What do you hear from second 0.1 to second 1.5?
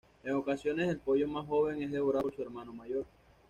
En ocasiones el pollo más